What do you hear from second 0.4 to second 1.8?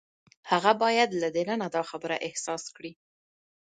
هغه باید له دننه